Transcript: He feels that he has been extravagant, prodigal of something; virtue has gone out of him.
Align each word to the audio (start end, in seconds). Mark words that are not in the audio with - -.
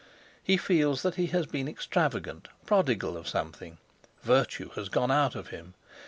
He 0.43 0.57
feels 0.57 1.03
that 1.03 1.13
he 1.13 1.27
has 1.27 1.45
been 1.45 1.67
extravagant, 1.67 2.47
prodigal 2.65 3.15
of 3.15 3.27
something; 3.27 3.77
virtue 4.23 4.69
has 4.71 4.89
gone 4.89 5.11
out 5.11 5.35
of 5.35 5.49
him. 5.49 5.75